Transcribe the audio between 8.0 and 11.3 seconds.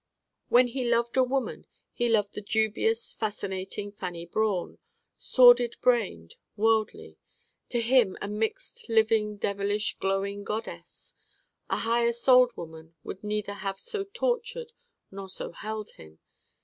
a mixed living devilish glowing goddess.